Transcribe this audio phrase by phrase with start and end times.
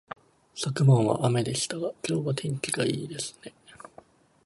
[0.55, 2.71] 昨晩は雨でしたが、今日はいい天気
[3.07, 3.53] ですね